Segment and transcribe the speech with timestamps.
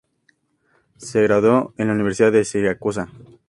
[0.97, 3.09] Se graduó en la Universidad de Siracusa.